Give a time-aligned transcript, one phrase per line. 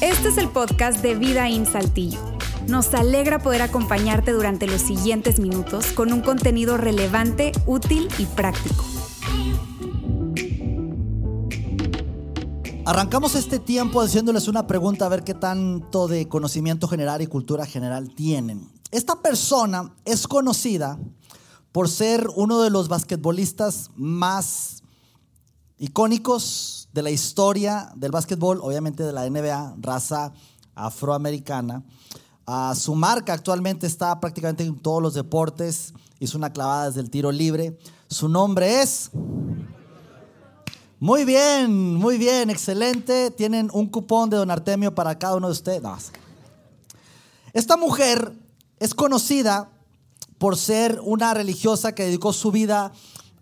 [0.00, 2.18] Este es el podcast de Vida en Saltillo.
[2.68, 8.84] Nos alegra poder acompañarte durante los siguientes minutos con un contenido relevante, útil y práctico.
[12.84, 17.66] Arrancamos este tiempo haciéndoles una pregunta a ver qué tanto de conocimiento general y cultura
[17.66, 18.70] general tienen.
[18.92, 20.98] Esta persona es conocida
[21.72, 24.82] por ser uno de los basquetbolistas más
[25.78, 30.32] icónicos de la historia del básquetbol, obviamente de la NBA, raza
[30.74, 31.82] afroamericana.
[32.46, 35.92] Ah, su marca actualmente está prácticamente en todos los deportes.
[36.20, 37.78] Hizo una clavada desde el tiro libre.
[38.08, 39.10] Su nombre es...
[40.98, 43.30] Muy bien, muy bien, excelente.
[43.30, 46.10] Tienen un cupón de Don Artemio para cada uno de ustedes.
[47.52, 48.32] Esta mujer
[48.78, 49.70] es conocida
[50.38, 52.92] por ser una religiosa que dedicó su vida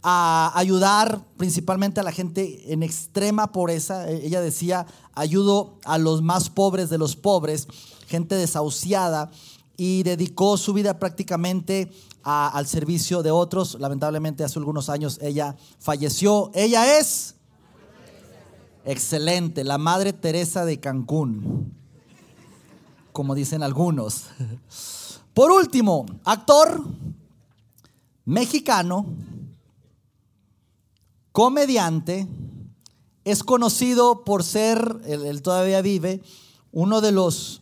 [0.06, 4.10] a ayudar principalmente a la gente en extrema pobreza.
[4.10, 7.66] E-, ella decía, ayudo a los más pobres de los pobres,
[8.06, 9.30] gente desahuciada,
[9.78, 11.90] y dedicó su vida prácticamente
[12.22, 13.76] al servicio de otros.
[13.80, 16.50] Lamentablemente hace algunos años ella falleció.
[16.54, 17.34] Ella es
[18.84, 21.72] excelente, la Madre Teresa de Cancún,
[23.10, 24.26] como dicen algunos.
[25.32, 26.84] Por último, actor
[28.26, 29.06] mexicano
[31.34, 32.28] comediante,
[33.24, 36.22] es conocido por ser, él, todavía vive,
[36.70, 37.60] uno de los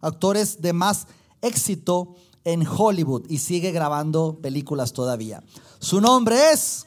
[0.00, 1.08] actores de más
[1.42, 5.42] éxito en Hollywood y sigue grabando películas todavía.
[5.80, 6.86] Su nombre es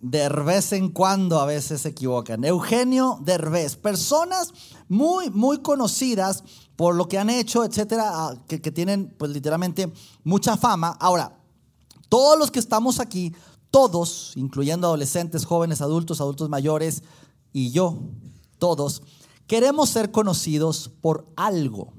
[0.00, 0.26] de
[0.70, 2.44] en cuando a veces se equivocan.
[2.44, 3.74] Eugenio Derbez.
[3.74, 4.52] Personas
[4.86, 6.44] muy, muy conocidas
[6.76, 10.96] por lo que han hecho, etcétera, que, que, tienen, pues literalmente, mucha fama.
[11.00, 11.36] Ahora,
[12.08, 13.34] todos los que estamos aquí
[13.70, 17.02] todos, incluyendo adolescentes, jóvenes, adultos, adultos mayores
[17.52, 17.98] y yo,
[18.58, 19.02] todos,
[19.46, 21.92] queremos ser conocidos por algo.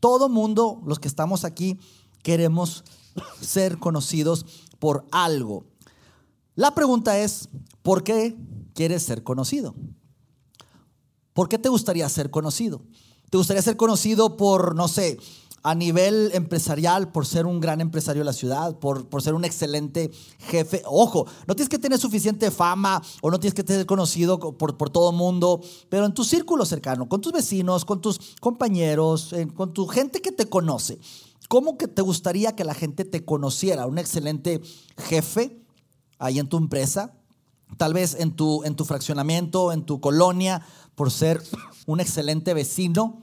[0.00, 1.78] Todo mundo, los que estamos aquí,
[2.22, 2.84] queremos
[3.40, 4.46] ser conocidos
[4.78, 5.64] por algo.
[6.54, 7.48] La pregunta es,
[7.82, 8.36] ¿por qué
[8.74, 9.74] quieres ser conocido?
[11.32, 12.82] ¿Por qué te gustaría ser conocido?
[13.30, 15.18] ¿Te gustaría ser conocido por, no sé,
[15.62, 19.44] a nivel empresarial por ser un gran empresario de la ciudad, por, por ser un
[19.44, 20.82] excelente jefe.
[20.84, 24.90] Ojo, no tienes que tener suficiente fama o no tienes que ser conocido por, por
[24.90, 29.72] todo el mundo, pero en tu círculo cercano, con tus vecinos, con tus compañeros, con
[29.72, 30.98] tu gente que te conoce.
[31.48, 33.86] ¿Cómo que te gustaría que la gente te conociera?
[33.86, 34.60] Un excelente
[34.96, 35.62] jefe
[36.18, 37.14] ahí en tu empresa,
[37.76, 40.64] tal vez en tu, en tu fraccionamiento, en tu colonia,
[40.94, 41.42] por ser
[41.86, 43.22] un excelente vecino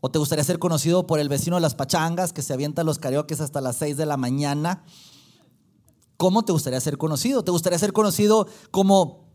[0.00, 2.98] ¿O te gustaría ser conocido por el vecino de las pachangas que se avienta los
[2.98, 4.84] karaokes hasta las 6 de la mañana?
[6.16, 7.42] ¿Cómo te gustaría ser conocido?
[7.42, 9.28] ¿Te gustaría ser conocido como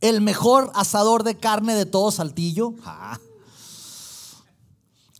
[0.00, 2.74] el mejor asador de carne de todo Saltillo?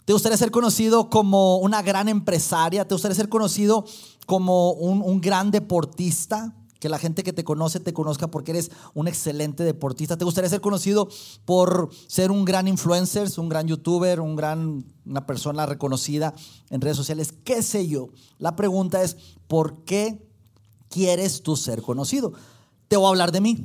[0.04, 2.86] ¿Te gustaría ser conocido como una gran empresaria?
[2.86, 3.84] ¿Te gustaría ser conocido
[4.26, 6.54] como un, un gran deportista?
[6.84, 10.18] Que la gente que te conoce te conozca porque eres un excelente deportista.
[10.18, 11.08] ¿Te gustaría ser conocido
[11.46, 16.34] por ser un gran influencer, un gran youtuber, un gran, una persona reconocida
[16.68, 17.32] en redes sociales?
[17.42, 18.10] ¿Qué sé yo?
[18.36, 19.16] La pregunta es,
[19.48, 20.28] ¿por qué
[20.90, 22.34] quieres tú ser conocido?
[22.88, 23.64] Te voy a hablar de mí.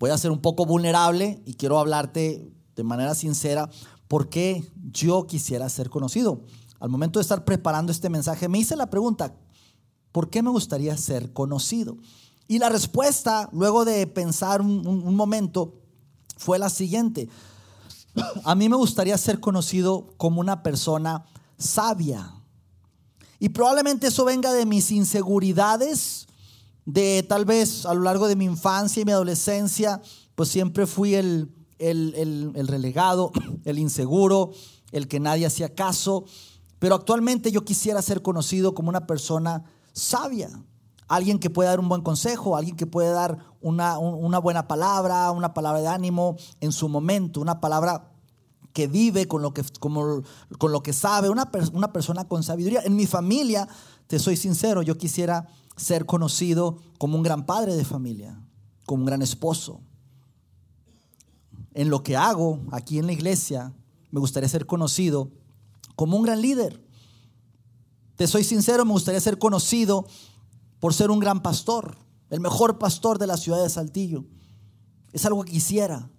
[0.00, 3.70] Voy a ser un poco vulnerable y quiero hablarte de manera sincera
[4.08, 6.42] por qué yo quisiera ser conocido.
[6.80, 9.36] Al momento de estar preparando este mensaje, me hice la pregunta,
[10.10, 11.98] ¿por qué me gustaría ser conocido?
[12.50, 15.74] Y la respuesta, luego de pensar un, momento,
[16.38, 17.28] fue la siguiente.
[18.42, 21.26] A mí me gustaría ser conocido como una persona
[21.58, 22.34] sabia.
[23.38, 26.26] Y probablemente eso venga de mis inseguridades,
[26.86, 30.00] de tal vez a lo largo de mi infancia y mi adolescencia,
[30.34, 32.14] pues siempre fui el, el,
[32.56, 33.30] el, relegado,
[33.66, 34.52] el inseguro,
[34.90, 36.24] el que nadie hacía caso.
[36.78, 40.48] Pero actualmente yo quisiera ser conocido como una persona sabia
[41.08, 43.96] alguien que pueda dar un buen consejo, alguien que puede dar una,
[44.38, 48.12] buena palabra, una palabra de ánimo en su momento, una palabra
[48.74, 52.82] que vive con lo que, con lo que sabe, una, una persona con sabiduría.
[52.84, 53.66] En mi familia,
[54.06, 58.40] te soy sincero, yo quisiera ser conocido como un gran padre de familia,
[58.84, 59.80] como un gran esposo.
[61.72, 63.72] En lo que hago aquí en la iglesia,
[64.10, 65.30] me gustaría ser conocido
[65.96, 66.84] como un gran líder.
[68.16, 70.06] Te soy sincero, me gustaría ser conocido
[70.80, 71.96] por ser un gran pastor,
[72.30, 74.24] el mejor pastor de la ciudad de Saltillo.
[75.12, 76.10] Es algo que quisiera.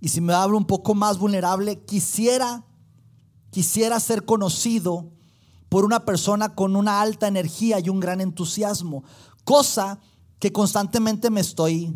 [0.00, 2.64] Y si me hablo un poco más vulnerable, quisiera,
[3.50, 5.12] quisiera ser conocido
[5.68, 9.04] por una persona con una alta energía y un gran entusiasmo,
[9.44, 10.00] cosa
[10.38, 11.94] que constantemente me estoy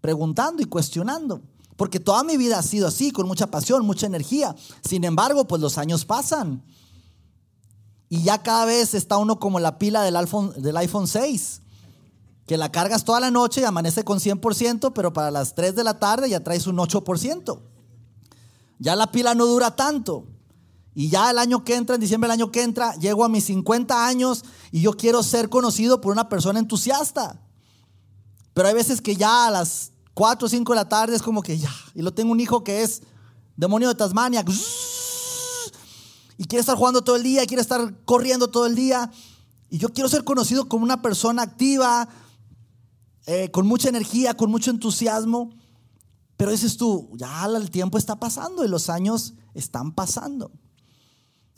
[0.00, 1.42] preguntando y cuestionando.
[1.76, 4.54] Porque toda mi vida ha sido así, con mucha pasión, mucha energía.
[4.86, 6.62] Sin embargo, pues los años pasan.
[8.12, 11.62] Y ya cada vez está uno como la pila del iPhone, del iPhone 6,
[12.44, 15.84] que la cargas toda la noche y amanece con 100%, pero para las 3 de
[15.84, 17.60] la tarde ya traes un 8%.
[18.80, 20.26] Ya la pila no dura tanto.
[20.92, 23.44] Y ya el año que entra, en diciembre del año que entra, llego a mis
[23.44, 27.40] 50 años y yo quiero ser conocido por una persona entusiasta.
[28.54, 31.42] Pero hay veces que ya a las 4 o 5 de la tarde es como
[31.42, 31.72] que ya.
[31.94, 33.02] Y lo tengo un hijo que es
[33.56, 34.44] demonio de Tasmania.
[36.40, 39.10] Y quiere estar jugando todo el día, quiere estar corriendo todo el día.
[39.68, 42.08] Y yo quiero ser conocido como una persona activa,
[43.26, 45.50] eh, con mucha energía, con mucho entusiasmo.
[46.38, 50.50] Pero dices tú, ya el tiempo está pasando y los años están pasando.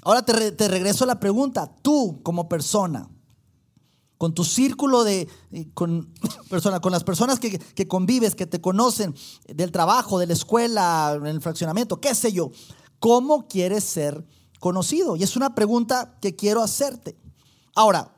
[0.03, 3.09] Ahora te, regreso a la pregunta, tú como persona,
[4.19, 5.29] con tu círculo de,
[5.75, 6.13] con,
[6.51, 9.15] persona, con las personas que, que, convives, que te conocen,
[9.47, 12.51] del trabajo, de la escuela, en el fraccionamiento, qué sé yo,
[12.99, 14.27] ¿cómo quieres ser
[14.63, 15.17] conocido?
[15.17, 17.19] Y es una pregunta que quiero hacerte.
[17.75, 18.15] Ahora,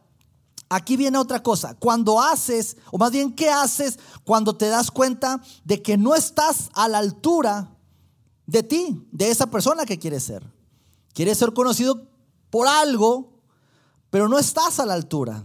[0.68, 1.74] aquí viene otra cosa.
[1.74, 6.68] Cuando haces, o más bien, ¿qué haces cuando te das cuenta de que no estás
[6.74, 7.74] a la altura
[8.44, 10.44] de ti, de esa persona que quieres ser?
[11.14, 12.10] Quieres ser conocido
[12.50, 13.40] por algo,
[14.10, 15.42] pero no estás a la altura.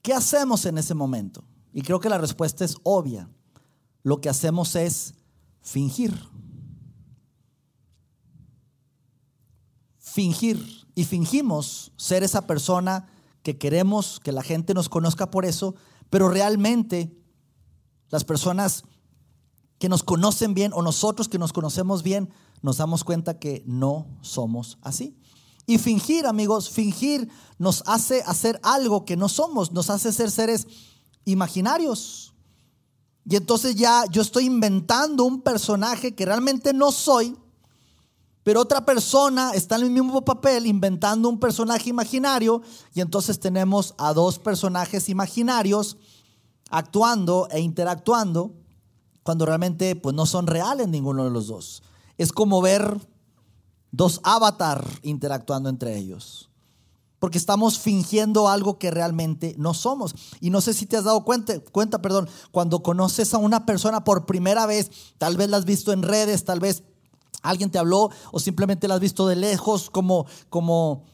[0.00, 1.44] ¿Qué hacemos en ese momento?
[1.74, 3.28] Y creo que la respuesta es obvia.
[4.04, 5.12] Lo que hacemos es
[5.60, 6.18] fingir.
[10.12, 10.86] Fingir.
[10.94, 13.06] Y fingimos ser esa persona
[13.42, 15.74] que queremos que la gente nos conozca por eso,
[16.10, 17.16] pero realmente
[18.10, 18.84] las personas
[19.78, 22.28] que nos conocen bien o nosotros que nos conocemos bien
[22.60, 25.16] nos damos cuenta que no somos así.
[25.66, 30.66] Y fingir, amigos, fingir nos hace hacer algo que no somos, nos hace ser seres
[31.24, 32.34] imaginarios.
[33.24, 37.34] Y entonces ya yo estoy inventando un personaje que realmente no soy,
[38.42, 42.62] pero otra persona está en el mismo papel inventando un personaje imaginario
[42.94, 45.96] y entonces tenemos a dos personajes imaginarios
[46.70, 48.54] actuando e interactuando
[49.22, 51.82] cuando realmente pues no son reales ninguno de los dos
[52.18, 53.08] es como ver
[53.90, 56.48] dos avatar interactuando entre ellos.
[57.18, 60.14] Porque estamos fingiendo algo que realmente no somos.
[60.40, 64.02] Y no sé si te has dado cuenta, cuenta, perdón, cuando conoces a una persona
[64.02, 66.82] por primera vez, tal vez la has visto en redes, tal vez
[67.42, 71.04] alguien te habló o simplemente la has visto de lejos como, como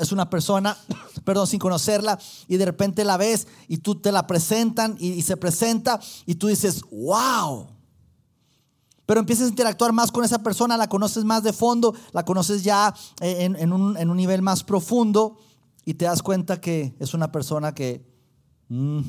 [0.00, 0.76] es una persona,
[1.24, 2.18] perdón, sin conocerla,
[2.48, 6.48] y de repente la ves y tú te la presentan y se presenta y tú
[6.48, 7.76] dices, wow
[9.06, 12.64] pero empiezas a interactuar más con esa persona, la conoces más de fondo, la conoces
[12.64, 15.38] ya eh, en, un, nivel más profundo
[15.84, 18.04] y te das cuenta que es una persona que
[18.68, 19.00] mm,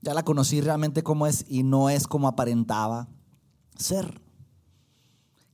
[0.00, 3.08] ya la conocí realmente como es y no es como aparentaba
[3.76, 4.20] ser.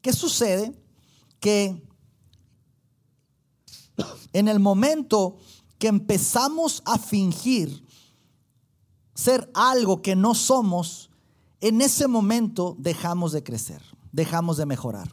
[0.06, 0.72] ¿Qué sucede?
[1.40, 1.84] Que
[4.32, 5.36] en el momento
[5.80, 7.84] que empezamos a fingir
[9.16, 11.10] ser algo que no somos,
[11.60, 13.82] en ese momento dejamos de crecer,
[14.12, 15.12] dejamos de mejorar.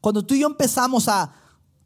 [0.00, 1.34] Cuando tú y yo empezamos a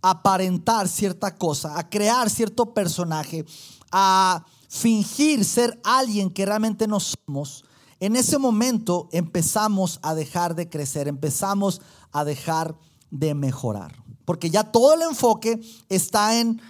[0.00, 3.44] aparentar cierta cosa, a crear cierto personaje,
[3.90, 7.64] a fingir ser alguien que realmente no somos,
[8.00, 11.80] en ese momento empezamos a dejar de crecer, empezamos
[12.12, 12.78] a dejar
[13.10, 14.02] de mejorar.
[14.24, 16.60] Porque ya todo el enfoque está en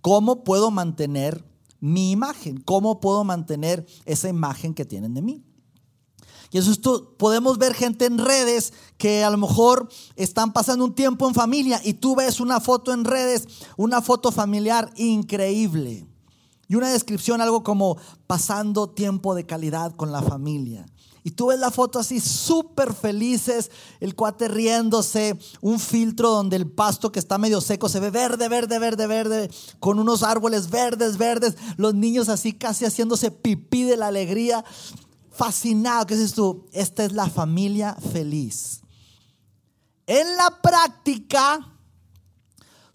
[0.00, 1.44] cómo puedo mantener
[1.80, 5.44] mi imagen, cómo puedo mantener esa imagen que tienen de mí.
[6.50, 10.94] Y eso esto, podemos ver gente en redes que a lo mejor están pasando un
[10.94, 16.06] tiempo en familia y tú ves una foto en redes, una foto familiar increíble.
[16.68, 17.96] Y una descripción, algo como
[18.26, 20.86] pasando tiempo de calidad con la familia.
[21.24, 23.70] Y tú ves la foto así súper felices,
[24.00, 28.48] el cuate riéndose, un filtro donde el pasto que está medio seco se ve verde,
[28.48, 33.96] verde, verde, verde, con unos árboles verdes, verdes, los niños así casi haciéndose pipí de
[33.96, 34.64] la alegría
[35.30, 36.06] fascinado.
[36.06, 36.66] ¿Qué dices tú?
[36.72, 38.80] Esta es la familia feliz.
[40.06, 41.77] En la práctica,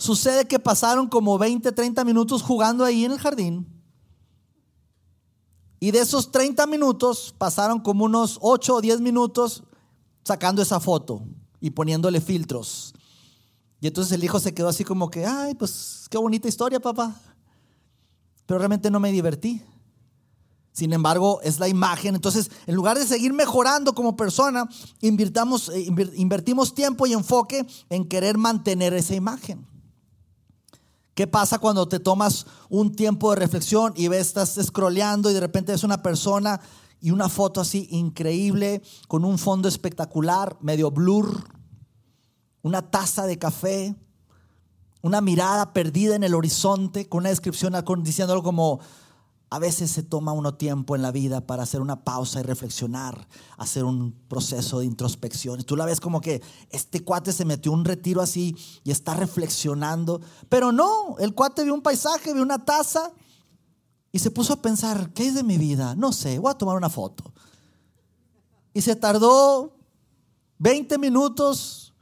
[0.04, 3.66] sucede que pasaron como 20, 30 minutos jugando ahí en el jardín.
[5.80, 9.64] Y de esos 30 minutos pasaron como unos 8 o 10 minutos
[10.26, 11.24] sacando esa foto
[11.62, 12.94] y poniéndole filtros.
[13.80, 17.16] Y entonces el hijo se quedó así como que, ay, pues qué bonita historia, papá.
[18.46, 19.62] Pero realmente no me divertí.
[20.74, 22.16] Sin embargo, es la imagen.
[22.16, 24.68] Entonces, en lugar de seguir mejorando como persona,
[25.00, 29.73] invirtamos, eh, invertimos tiempo y enfoque en querer mantener esa imagen.
[31.14, 35.40] ¿Qué pasa cuando te tomas un tiempo de reflexión y ves, estás scrolleando y de
[35.40, 36.60] repente ves una persona
[37.00, 41.44] y una foto así increíble con un fondo espectacular, medio blur,
[42.64, 43.96] una taza de café,
[45.02, 48.80] una mirada perdida en el horizonte con una descripción diciéndolo como
[49.54, 53.28] a veces se toma uno tiempo en la vida para hacer una pausa y reflexionar,
[53.56, 55.62] hacer un proceso de introspección.
[55.62, 56.42] Tú la ves como que
[56.72, 60.22] este cuate se metió un retiro así y está reflexionando.
[60.50, 63.12] Pero no, el cuate vio un paisaje, vio una taza
[64.12, 65.94] y se puso a pensar, ¿qué es de mi vida?
[65.94, 67.32] No sé, voy a tomar una foto.
[68.74, 69.78] Y se tardó
[70.58, 71.94] 20 minutos,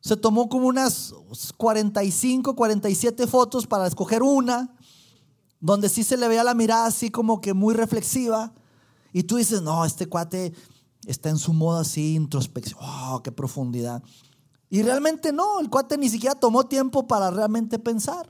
[0.00, 1.14] se tomó como unas
[1.56, 4.76] 45, 47 fotos para escoger una
[5.60, 8.52] donde sí se le veía la mirada así como que muy reflexiva.
[9.12, 10.52] Y tú dices, no, este cuate
[11.06, 14.02] está en su modo así, introspección, oh, qué profundidad.
[14.70, 18.28] Y realmente no, el cuate ni siquiera tomó tiempo para realmente pensar.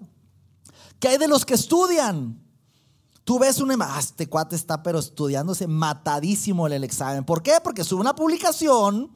[1.00, 2.40] ¿Qué hay de los que estudian?
[3.24, 7.24] Tú ves un, ah, este cuate está pero estudiándose matadísimo en el examen.
[7.24, 7.54] ¿Por qué?
[7.62, 9.12] Porque sube una publicación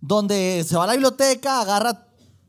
[0.00, 2.05] donde se va a la biblioteca, agarra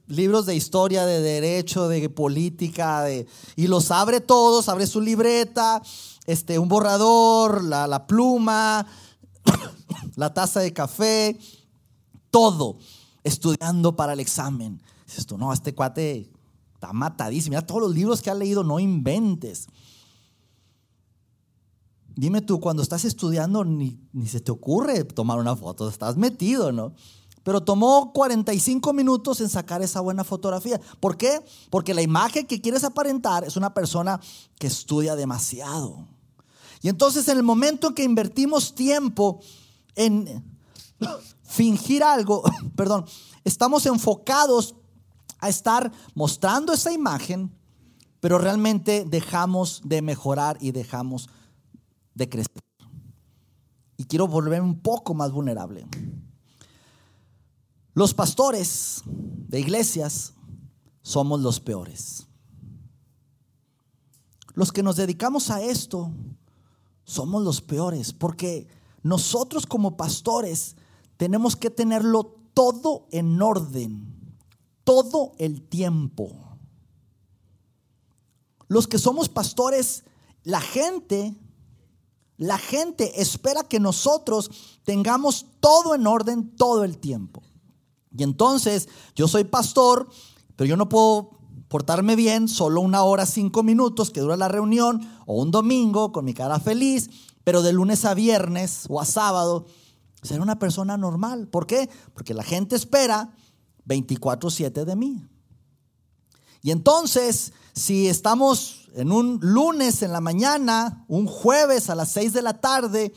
[0.08, 5.82] libros de historia, de derecho, de política, de, y los abre todos, abre su libreta,
[6.26, 8.88] este, un borrador, la, pluma,
[10.16, 11.38] la taza de café,
[12.32, 12.78] todo,
[13.24, 14.82] estudiando para el examen.
[15.06, 16.32] Dices tú, no, este cuate
[16.74, 17.52] está matadísimo.
[17.52, 19.68] Mira todos los libros que ha leído, no inventes.
[22.16, 26.72] Dime tú, cuando estás estudiando, ni, ni se te ocurre tomar una foto, estás metido,
[26.72, 26.94] ¿no?
[27.48, 30.82] Pero tomó 45 minutos en sacar esa buena fotografía.
[31.00, 31.42] ¿Por qué?
[31.70, 34.20] Porque la imagen que quieres aparentar es una persona
[34.60, 36.06] que estudia demasiado.
[36.82, 39.40] Y entonces en el momento en que invertimos tiempo
[39.96, 40.44] en
[41.44, 42.44] fingir algo,
[42.76, 43.06] perdón,
[43.46, 44.76] estamos enfocados
[45.40, 47.56] a estar mostrando esa imagen,
[48.20, 51.30] pero realmente dejamos de mejorar y dejamos
[52.14, 52.62] de crecer.
[53.96, 55.88] Y quiero volverme un poco más vulnerable.
[57.98, 60.36] Los pastores de iglesias
[61.02, 62.28] somos los peores.
[64.54, 66.12] Los que nos dedicamos a esto
[67.06, 68.68] somos los peores, porque
[69.02, 70.76] nosotros como pastores
[71.18, 74.38] tenemos que tenerlo todo en orden,
[74.84, 76.60] todo el tiempo.
[78.68, 80.04] Los que somos pastores,
[80.44, 81.36] la gente,
[82.38, 84.52] la gente espera que nosotros
[84.84, 87.42] tengamos todo en orden todo el tiempo.
[88.16, 90.08] Y entonces yo soy pastor,
[90.56, 91.32] pero yo no puedo
[91.68, 96.26] portarme bien solo una hora, cinco minutos que dura la reunión, o un domingo con
[96.26, 97.10] mi cara feliz,
[97.44, 99.66] pero de lunes a viernes o a sábado,
[100.22, 101.48] ser una persona normal.
[101.48, 101.90] ¿Por qué?
[102.14, 103.34] Porque la gente espera
[103.86, 105.26] 24/7 de mí.
[106.62, 112.34] Y entonces, si estamos en un lunes en la mañana, un jueves a las 6
[112.34, 113.14] de la tarde,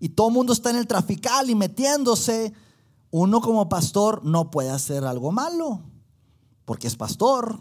[0.00, 2.52] y todo el mundo está en el trafical y metiéndose,
[3.10, 5.82] uno como pastor no puede hacer algo malo,
[6.64, 7.58] porque es pastor.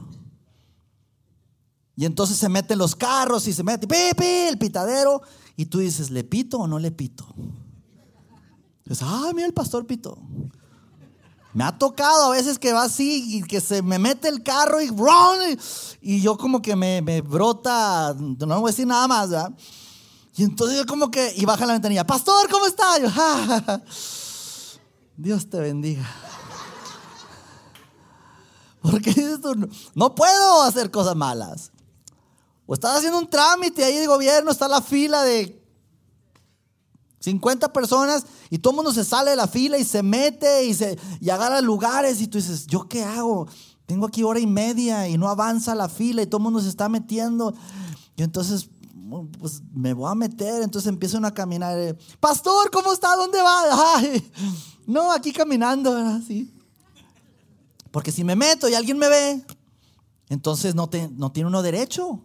[1.96, 5.22] Y entonces se meten los carros y se mete, pipi, el pitadero.
[5.58, 7.25] Y tú dices, ¿le pito o no le pito?
[8.86, 10.18] Dices, ah, mira el pastor pito.
[11.53, 14.82] Me ha tocado a veces que va así y que se me mete el carro
[14.82, 15.60] y run,
[16.00, 19.51] y yo como que me, brota, no voy a decir nada más, ¿verdad?
[20.38, 23.00] Y entonces yo como que, y baja la ventanilla, pastor, ¿cómo está?
[23.00, 23.10] Yo,
[25.19, 26.09] Dios te bendiga.
[28.81, 29.53] Porque dices tú,
[29.93, 31.71] no puedo hacer cosas malas.
[32.65, 35.61] O estás haciendo un trámite ahí de gobierno, está la fila de
[37.19, 40.73] 50 personas y todo el mundo se sale de la fila y se mete y,
[40.73, 43.45] se, y agarra lugares y tú dices, ¿yo qué hago?
[43.85, 46.69] Tengo aquí hora y media y no avanza la fila y todo el mundo se
[46.69, 47.53] está metiendo.
[48.15, 48.69] Y entonces,
[49.39, 50.61] pues me voy a meter.
[50.61, 51.77] Entonces empiezan a caminar.
[51.77, 53.15] Eh, Pastor, ¿cómo está?
[53.15, 53.95] ¿Dónde va?
[53.97, 54.31] Ay,
[54.89, 56.51] no, aquí caminando, así.
[57.91, 59.46] Porque si me meto y alguien me ve,
[60.29, 62.19] entonces no, no tiene uno derecho.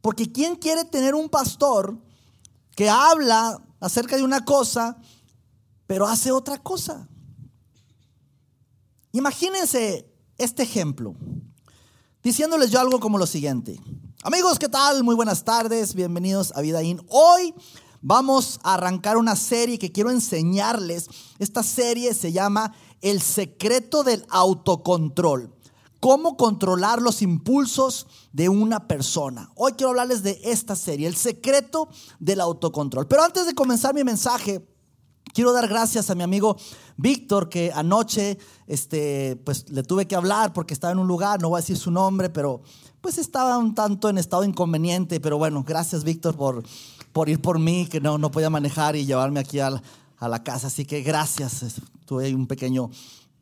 [0.00, 1.96] Porque ¿quién quiere tener un pastor
[2.74, 4.96] que habla acerca de una cosa,
[5.86, 7.08] pero hace otra cosa?
[9.12, 11.14] Imagínense este ejemplo,
[12.24, 13.80] diciéndoles yo algo como lo siguiente.
[14.24, 15.04] Amigos, ¿qué tal?
[15.04, 17.00] Muy buenas tardes, bienvenidos a Vidaín.
[17.08, 17.54] Hoy
[18.06, 21.08] vamos a arrancar una serie que quiero enseñarles.
[21.40, 25.52] Esta serie se llama El secreto del autocontrol.
[25.98, 29.50] Cómo controlar los impulsos de una persona.
[29.56, 31.88] Hoy quiero hablarles de esta serie, El secreto
[32.20, 33.08] del autocontrol.
[33.08, 34.64] Pero antes de comenzar mi mensaje,
[35.34, 36.56] Quiero dar gracias a mi amigo
[36.96, 41.50] Víctor, que anoche este, pues, le tuve que hablar porque estaba en un lugar, no
[41.50, 42.62] voy a decir su nombre, pero
[43.02, 45.20] pues estaba un tanto en estado inconveniente.
[45.20, 46.62] Pero bueno, gracias Víctor por,
[47.16, 49.82] por ir por mí, que no, no podía manejar y llevarme aquí a la,
[50.18, 50.66] a la casa.
[50.66, 52.90] Así que gracias, tuve un pequeño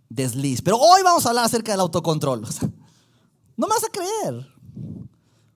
[0.09, 0.63] desliz.
[0.63, 2.43] Pero hoy vamos a hablar acerca del autocontrol.
[3.57, 4.47] no me vas a creer.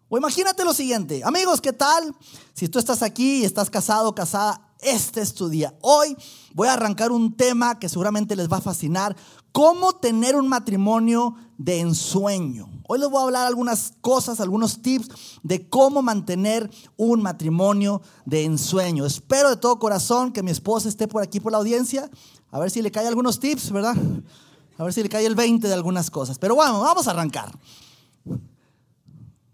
[0.09, 2.13] O imagínate lo siguiente, amigos, ¿qué tal?
[2.55, 5.73] Si tú estás aquí y estás casado, casada, este es tu día.
[5.81, 6.17] Hoy
[6.55, 9.17] voy a arrancar un tema que seguramente les va a fascinar.
[9.53, 12.69] ¿Cómo tener un matrimonio de ensueño?
[12.91, 15.11] Hoy les voy a hablar algunas cosas, algunos tips
[15.43, 19.05] de cómo mantener un matrimonio de ensueño.
[19.05, 22.11] Espero de todo corazón que mi esposa esté por aquí por la audiencia.
[22.51, 23.95] A ver si le cae algunos tips, ¿verdad?
[24.79, 26.39] A ver si le cae el 20 de algunas cosas.
[26.39, 27.53] Pero bueno, vamos a arrancar.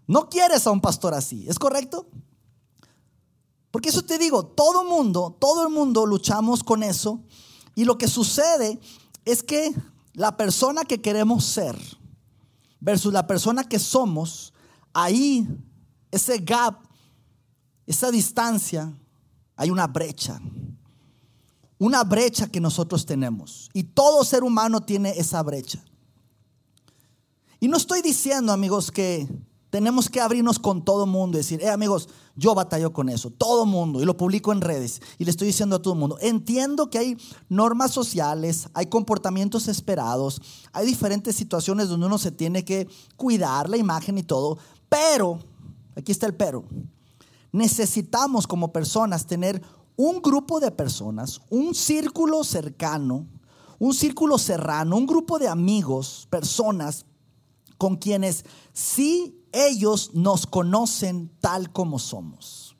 [0.07, 2.07] No quieres a un pastor así, ¿es correcto?
[3.69, 7.19] Porque eso te digo, todo mundo, todo el mundo luchamos con eso.
[7.75, 8.79] Y lo que sucede
[9.25, 9.75] es que
[10.13, 11.75] la persona que queremos ser
[12.85, 14.53] versus la persona que somos,
[14.93, 15.47] ahí,
[16.11, 16.75] ese gap,
[17.87, 18.93] esa distancia,
[19.55, 20.39] hay una brecha.
[21.79, 23.71] Una brecha que nosotros tenemos.
[23.73, 25.83] Y todo ser humano tiene esa brecha.
[27.59, 29.27] Y no estoy diciendo, amigos, que
[29.75, 33.65] tenemos que abrirnos con todo mundo y decir, eh amigos, yo batallo con eso, todo
[33.65, 36.97] mundo, y lo publico en redes y le estoy diciendo a todo mundo, entiendo que
[36.97, 37.17] hay
[37.49, 40.41] normas sociales, hay comportamientos esperados,
[40.71, 45.39] hay diferentes situaciones donde uno se tiene que cuidar la imagen y todo, pero,
[45.93, 46.63] aquí está el pero,
[47.51, 49.61] necesitamos como personas tener
[49.97, 53.27] un grupo de personas, un círculo cercano,
[53.77, 57.05] un círculo serrano, un grupo de amigos, personas
[57.77, 62.75] con quienes sí ellos nos conocen tal como somos.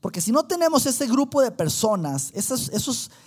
[0.00, 2.70] Porque si no tenemos ese grupo de personas, esas,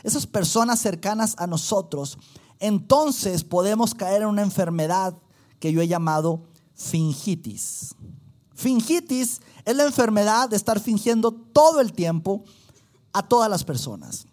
[0.03, 2.17] esas personas cercanas a nosotros,
[2.59, 5.17] entonces podemos caer en una enfermedad
[5.59, 7.95] que yo he llamado fingitis.
[8.55, 12.43] Fingitis es la enfermedad de estar fingiendo todo el tiempo
[13.13, 14.25] a todas las personas,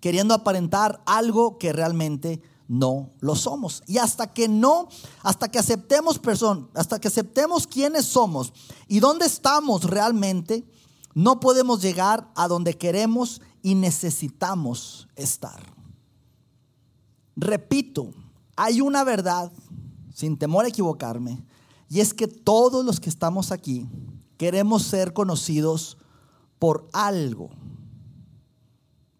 [0.00, 3.82] queriendo aparentar algo que realmente no lo somos.
[3.86, 4.88] Y hasta que no,
[5.22, 8.52] hasta que aceptemos persona, hasta que aceptemos quiénes somos
[8.86, 10.64] y dónde estamos realmente,
[11.14, 15.60] no podemos llegar a donde queremos y necesitamos estar.
[17.34, 18.12] Repito,
[18.56, 19.50] hay una verdad,
[20.14, 21.44] sin temor a equivocarme,
[21.88, 23.88] y es que todos los que estamos aquí
[24.36, 25.96] queremos ser conocidos
[26.58, 27.50] por algo,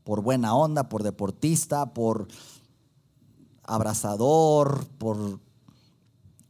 [0.05, 2.29] por buena onda, por deportista, por
[3.69, 5.39] abrazador, por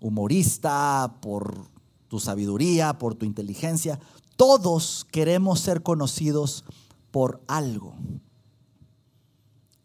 [0.01, 1.67] humorista, por
[2.09, 4.01] tu sabiduría, por tu inteligencia.
[4.37, 6.65] Todos queremos ser conocidos
[7.11, 7.95] por algo.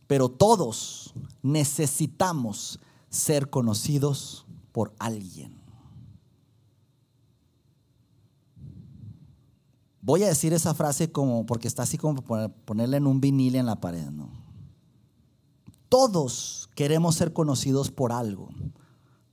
[0.08, 5.62] Pero todos necesitamos ser conocidos por alguien.
[10.02, 12.22] Voy a decir esa frase como porque está así como
[12.66, 14.43] ponerla en un vinil en la pared, ¿no?
[15.94, 18.50] Todos queremos ser conocidos por algo,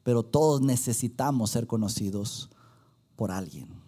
[0.03, 2.51] pero todos necesitamos ser conocidos
[3.17, 3.83] por alguien.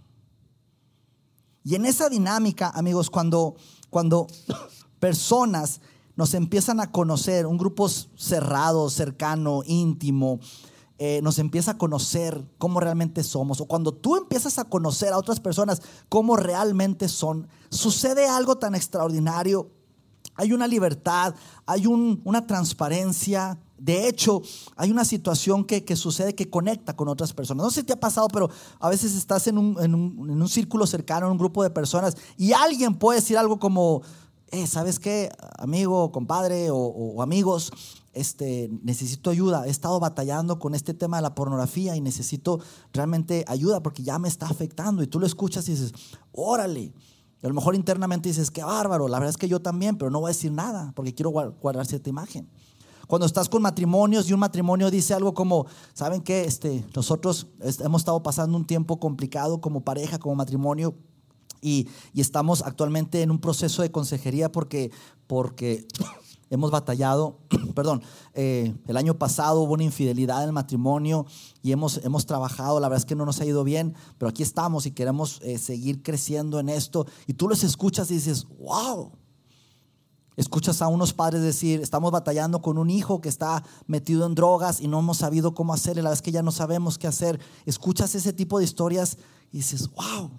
[1.65, 3.57] Y en esa dinámica, amigos, cuando,
[3.91, 4.27] cuando
[5.01, 5.83] personas
[6.17, 10.41] nos empiezan a conocer, un grupo cerrado, cercano, íntimo,
[10.97, 15.19] eh, nos empieza a conocer cómo realmente somos, o cuando tú empiezas a conocer a
[15.19, 19.71] otras personas cómo realmente son, sucede algo tan extraordinario
[20.35, 21.35] hay una libertad,
[21.67, 23.59] hay una transparencia.
[23.79, 24.43] De hecho,
[24.77, 27.65] hay una situación que, sucede que conecta con otras personas.
[27.65, 31.33] No sé si te ha pasado, pero a veces estás en un, círculo cercano, en
[31.33, 34.03] un grupo de personas, y alguien puede decir algo como,
[34.49, 37.73] eh, ¿sabes qué, amigo, compadre o, amigos?
[38.13, 39.67] Este, necesito ayuda.
[39.67, 42.61] He estado batallando con este tema de la pornografía y necesito
[42.93, 45.03] realmente ayuda porque ya me está afectando.
[45.03, 45.93] Y tú lo escuchas y dices,
[46.31, 46.93] órale.
[47.43, 50.21] A lo mejor internamente dices, qué bárbaro, la verdad es que yo también, pero no
[50.21, 52.49] voy a decir nada porque quiero guardar cierta imagen.
[53.09, 56.45] Cuando estás con matrimonios y un matrimonio dice algo como, ¿saben qué?
[56.45, 57.49] Este, nosotros
[57.81, 60.95] hemos estado pasando un tiempo complicado como pareja, como matrimonio,
[61.61, 64.91] y, y estamos actualmente en un proceso de consejería porque,
[65.27, 65.87] porque
[66.53, 67.39] hemos batallado,
[67.75, 68.03] perdón,
[68.35, 71.25] eh, el año pasado hubo una infidelidad en el matrimonio
[71.63, 74.43] y hemos, hemos trabajado, la verdad es que no nos ha ido bien, pero aquí
[74.43, 77.07] estamos y queremos eh, seguir creciendo en esto.
[77.27, 79.13] Y tú los escuchas y dices, wow.
[80.37, 84.81] Escuchas a unos padres decir, estamos batallando con un hijo que está metido en drogas
[84.81, 87.41] y no hemos sabido cómo hacerle, la verdad es que ya no sabemos qué hacer.
[87.65, 89.17] Escuchas ese tipo de historias
[89.51, 90.31] y dices, wow.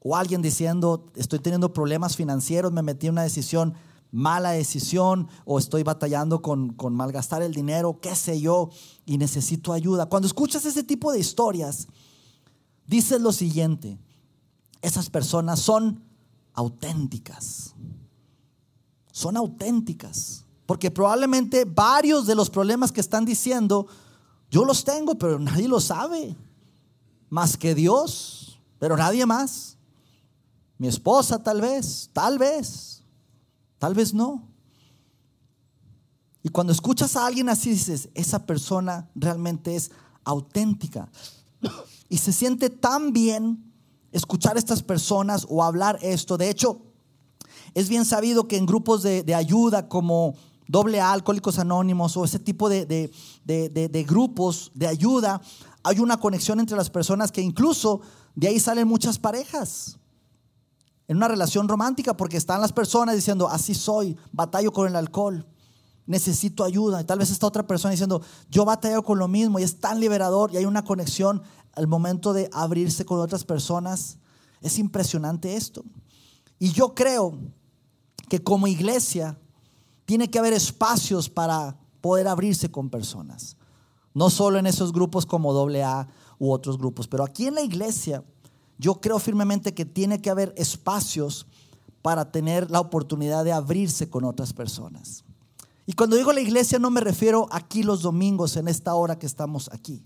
[0.00, 3.74] O alguien diciendo, estoy teniendo problemas financieros, me metí en una decisión
[4.10, 8.70] mala decisión o estoy batallando con, con malgastar el dinero, qué sé yo,
[9.04, 10.06] y necesito ayuda.
[10.06, 11.88] Cuando escuchas ese tipo de historias,
[12.86, 13.98] dices lo siguiente,
[14.82, 16.02] esas personas son
[16.54, 17.74] auténticas,
[19.12, 23.86] son auténticas, porque probablemente varios de los problemas que están diciendo,
[24.50, 26.36] yo los tengo, pero nadie lo sabe,
[27.28, 29.76] más que Dios, pero nadie más.
[30.78, 32.97] Mi esposa tal vez, tal vez,
[33.78, 34.48] tal vez no.
[36.42, 39.90] Y cuando escuchas a alguien así dices, esa persona realmente es
[40.24, 41.10] auténtica.
[42.08, 43.72] Y se siente tan bien
[44.12, 46.38] escuchar a estas personas o hablar esto.
[46.38, 46.80] De hecho,
[47.74, 50.34] es bien sabido que en grupos de, ayuda como
[50.66, 55.40] doble Alcohólicos Anónimos o ese tipo de, de, grupos de ayuda,
[55.82, 58.00] hay una conexión entre las personas que incluso
[58.34, 59.97] de ahí salen muchas parejas
[61.08, 65.46] en una relación romántica porque están las personas diciendo, así soy, batallo con el alcohol,
[66.06, 67.00] necesito ayuda.
[67.00, 70.00] Y tal vez está otra persona diciendo, yo batallo con lo mismo y es tan
[70.00, 71.42] liberador y hay una conexión
[71.72, 74.18] al momento de abrirse con otras personas.
[74.60, 75.82] Es impresionante esto.
[76.58, 77.38] Y yo creo
[78.28, 79.38] que como iglesia
[80.04, 83.56] tiene que haber espacios para poder abrirse con personas.
[84.12, 88.22] No solo en esos grupos como AA u otros grupos, pero aquí en la iglesia
[88.78, 91.46] yo creo firmemente que tiene que haber espacios
[92.00, 95.24] para tener la oportunidad de abrirse con otras personas.
[95.84, 99.26] Y cuando digo la iglesia no me refiero aquí los domingos en esta hora que
[99.26, 100.04] estamos aquí.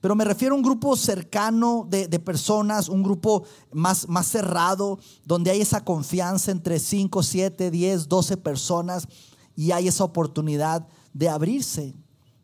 [0.00, 5.52] Pero me refiero a un grupo cercano de, personas, un grupo más, más cerrado, donde
[5.52, 9.06] hay esa confianza entre 5, 7, 10, 12 personas
[9.54, 11.94] y hay esa oportunidad de abrirse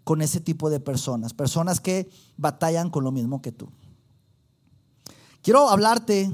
[0.05, 3.69] con ese tipo de personas, personas que batallan con lo mismo que tú.
[5.49, 6.31] Quiero hablarte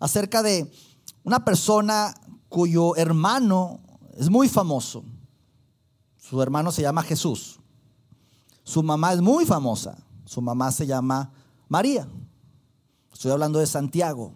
[0.00, 0.72] acerca de
[1.22, 2.14] una persona
[2.48, 3.78] cuyo hermano
[4.16, 5.04] es muy famoso.
[6.16, 7.60] Su hermano se llama Jesús.
[8.64, 9.98] Su mamá es muy famosa.
[10.24, 11.30] Su mamá se llama
[11.68, 12.08] María.
[13.12, 14.32] Estoy hablando de Santiago.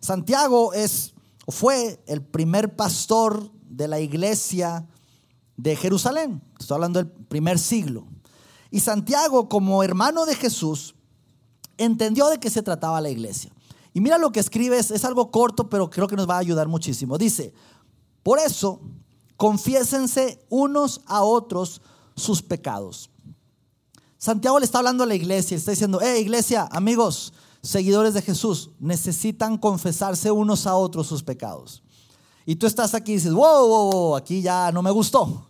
[0.00, 1.14] Santiago es
[1.48, 4.86] fue el primer pastor de la iglesia
[5.56, 6.42] de Jerusalén.
[6.58, 8.06] Estoy hablando del primer siglo.
[8.70, 10.96] Y Santiago, como hermano de Jesús,
[11.84, 13.50] entendió de qué se trataba la iglesia.
[13.92, 16.68] Y mira lo que escribe, es, algo corto, pero creo que nos va a ayudar
[16.68, 17.18] muchísimo.
[17.18, 17.52] Dice,
[18.22, 18.80] por eso,
[19.36, 21.80] confiésense unos a otros
[22.14, 23.10] sus pecados.
[24.18, 28.70] Santiago le está hablando a la iglesia, está diciendo, eh, iglesia, amigos, seguidores de Jesús,
[28.78, 31.82] necesitan confesarse unos a otros sus pecados.
[32.46, 35.48] Y tú estás aquí y dices, wow, wow, wow, aquí ya no me gustó.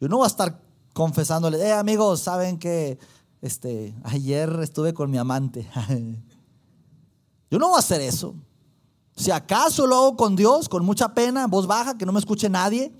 [0.00, 0.62] Yo no voy a estar
[0.94, 2.98] confesándole, eh, amigos, saben que
[3.40, 5.68] este, ayer estuve con mi amante.
[7.50, 8.34] Yo no voy a hacer eso.
[9.16, 12.48] Si acaso lo hago con Dios, con mucha pena, voz baja, que no me escuche
[12.48, 12.92] nadie.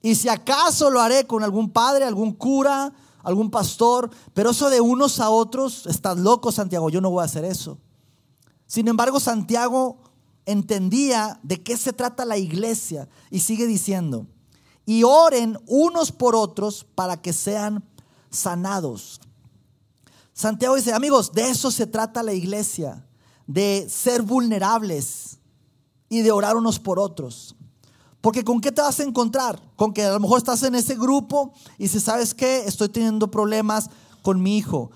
[0.00, 4.10] Y si acaso lo haré con algún padre, algún cura, algún pastor.
[4.32, 7.78] Pero eso de unos a otros, estás loco, Santiago, yo no voy a hacer eso.
[8.66, 9.98] Sin embargo, Santiago
[10.46, 14.26] entendía de qué se trata la iglesia y sigue diciendo,
[14.86, 17.84] y oren unos por otros para que sean
[18.30, 19.20] sanados.
[20.34, 23.06] Santiago dice, amigos, de eso se trata la iglesia,
[23.46, 25.38] de ser vulnerables
[26.08, 27.54] y de orar unos por otros.
[28.20, 29.62] Porque con qué te vas a encontrar?
[29.76, 33.30] Con que a lo mejor estás en ese grupo y si sabes que estoy teniendo
[33.30, 33.90] problemas
[34.22, 34.90] con mi hijo.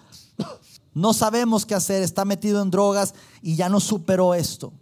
[0.94, 4.72] No sabemos qué hacer, está metido en drogas y ya no superó esto.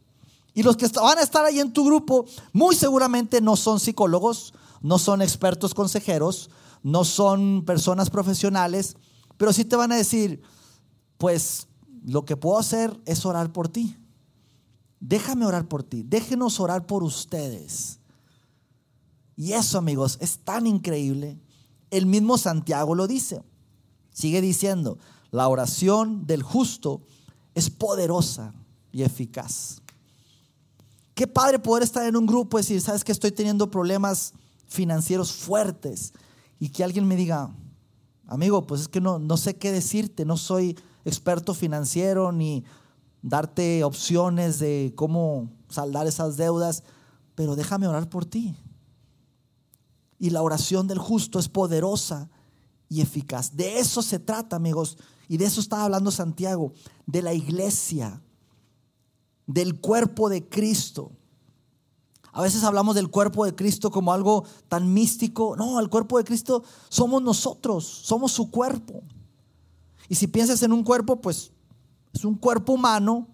[0.54, 4.54] Y los que van a estar ahí en tu grupo muy seguramente no son psicólogos,
[4.80, 6.48] no son expertos consejeros,
[6.82, 8.96] no son personas profesionales,
[9.36, 10.40] pero sí te van a decir,
[11.18, 11.66] pues
[12.04, 13.96] lo que puedo hacer es orar por ti.
[15.00, 16.02] Déjame orar por ti.
[16.02, 17.98] Déjenos orar por ustedes.
[19.36, 21.38] Y eso, amigos, es tan increíble.
[21.90, 23.42] El mismo Santiago lo dice.
[24.10, 24.98] Sigue diciendo,
[25.30, 27.02] la oración del justo
[27.54, 28.54] es poderosa
[28.92, 29.82] y eficaz.
[31.14, 34.32] Qué padre poder estar en un grupo y decir, sabes que estoy teniendo problemas
[34.66, 36.12] financieros fuertes
[36.58, 37.54] y que alguien me diga,
[38.26, 42.64] Amigo, pues es que no, no sé qué decirte, no soy experto financiero ni
[43.22, 46.82] darte opciones de cómo saldar esas deudas,
[47.34, 48.56] pero déjame orar por ti.
[50.18, 52.28] Y la oración del justo es poderosa
[52.88, 53.56] y eficaz.
[53.56, 54.96] De eso se trata, amigos.
[55.28, 56.72] Y de eso estaba hablando Santiago,
[57.06, 58.22] de la iglesia,
[59.46, 61.12] del cuerpo de Cristo.
[62.36, 65.56] A veces hablamos del cuerpo de Cristo como algo tan místico.
[65.56, 69.02] No, el cuerpo de Cristo somos nosotros, somos su cuerpo.
[70.10, 71.52] Y si piensas en un cuerpo, pues
[72.12, 73.28] es un cuerpo humano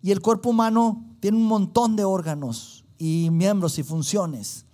[0.00, 4.66] y el cuerpo humano tiene un montón de órganos y miembros y funciones.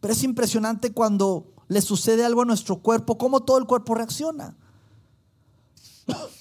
[0.00, 4.56] Pero es impresionante cuando le sucede algo a nuestro cuerpo, cómo todo el cuerpo reacciona.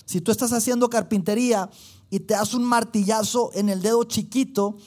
[0.05, 1.69] Si tú estás haciendo carpintería
[2.09, 4.77] y te das un martillazo en el dedo chiquito,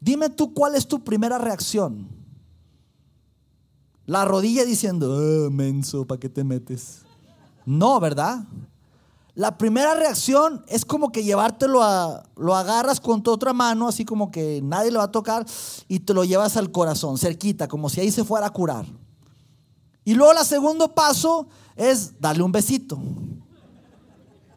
[0.00, 2.08] dime tú cuál es tu primera reacción.
[4.06, 7.02] La rodilla diciendo, oh, menso, ¿para qué te metes?
[7.66, 8.44] No, ¿verdad?
[9.34, 14.04] La primera reacción es como que llevártelo a, lo agarras con tu otra mano, así
[14.04, 15.46] como que nadie lo va a tocar,
[15.86, 18.86] y te lo llevas al corazón, cerquita, como si ahí se fuera a curar.
[20.04, 22.98] Y luego el segundo paso es darle un besito.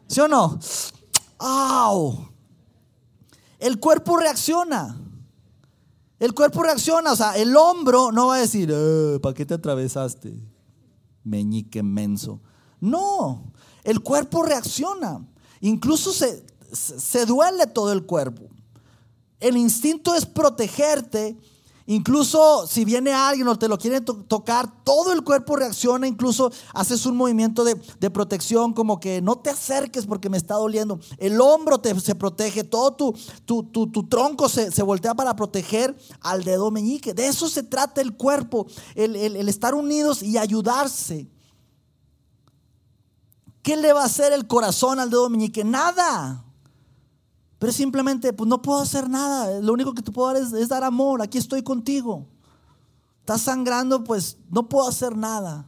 [0.08, 0.58] ¿Sí o no?
[1.38, 2.26] ¡Au!
[3.58, 4.96] El cuerpo reacciona.
[6.22, 9.54] El cuerpo reacciona, o sea, el hombro no va a decir, eh, ¿para qué te
[9.54, 10.32] atravesaste?
[11.24, 12.40] Meñique menso.
[12.78, 15.26] No, el cuerpo reacciona.
[15.60, 18.44] Incluso se, se duele todo el cuerpo.
[19.40, 21.36] El instinto es protegerte.
[21.92, 26.06] Incluso si viene alguien o te lo quiere tocar, todo el cuerpo reacciona.
[26.06, 27.76] Incluso haces un movimiento de,
[28.10, 30.98] protección como que no te acerques porque me está doliendo.
[31.18, 35.94] El hombro te, se protege, todo tu, tu, tu, tronco se, se, voltea para proteger
[36.22, 37.12] al dedo meñique.
[37.12, 41.28] De eso se trata el cuerpo, el, el estar unidos y ayudarse.
[43.60, 45.62] ¿Qué le va a hacer el corazón al dedo meñique?
[45.62, 46.42] Nada.
[47.62, 49.60] Pero simplemente, pues no puedo hacer nada.
[49.60, 51.22] Lo único que te puedo dar es, dar amor.
[51.22, 52.26] Aquí estoy contigo.
[53.20, 55.64] Estás sangrando, pues no puedo hacer nada.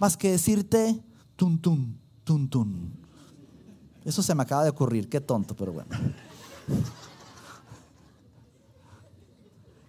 [0.00, 1.00] Más que decirte,
[1.36, 2.92] tun, tun, tun, tun.
[4.04, 5.08] Eso se me acaba de ocurrir.
[5.08, 5.90] Qué tonto, pero bueno.